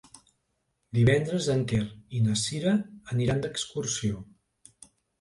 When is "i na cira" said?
2.21-2.75